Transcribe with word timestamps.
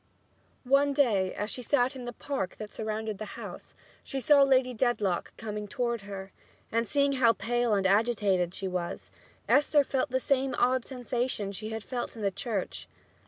One 0.63 0.93
day, 0.93 1.31
as 1.35 1.51
she 1.51 1.61
sat 1.61 1.95
in 1.95 2.05
the 2.05 2.11
park 2.11 2.55
that 2.57 2.73
surrounded 2.73 3.19
the 3.19 3.37
house, 3.37 3.75
she 4.03 4.19
saw 4.19 4.41
Lady 4.41 4.73
Dedlock 4.73 5.31
coming 5.37 5.67
toward 5.67 6.01
her, 6.01 6.31
and 6.71 6.87
seeing 6.87 7.11
how 7.11 7.33
pale 7.33 7.75
and 7.75 7.85
agitated 7.85 8.55
she 8.55 8.67
was, 8.67 9.11
Esther 9.47 9.83
felt 9.83 10.09
the 10.09 10.19
same 10.19 10.55
odd 10.57 10.85
sensation 10.85 11.51
she 11.51 11.69
had 11.69 11.83
felt 11.83 12.15
in 12.15 12.23
the 12.23 12.31
church. 12.31 12.87